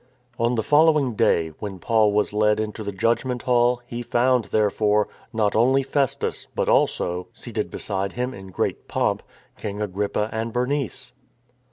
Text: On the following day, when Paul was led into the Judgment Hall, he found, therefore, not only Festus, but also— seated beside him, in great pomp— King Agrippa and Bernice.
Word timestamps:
On 0.39 0.55
the 0.55 0.63
following 0.63 1.13
day, 1.13 1.49
when 1.59 1.77
Paul 1.77 2.11
was 2.11 2.33
led 2.33 2.59
into 2.59 2.83
the 2.83 2.91
Judgment 2.91 3.43
Hall, 3.43 3.83
he 3.85 4.01
found, 4.01 4.45
therefore, 4.45 5.07
not 5.31 5.55
only 5.55 5.83
Festus, 5.83 6.47
but 6.55 6.67
also— 6.67 7.27
seated 7.33 7.69
beside 7.69 8.13
him, 8.13 8.33
in 8.33 8.47
great 8.47 8.87
pomp— 8.87 9.21
King 9.59 9.79
Agrippa 9.79 10.27
and 10.31 10.51
Bernice. 10.51 11.13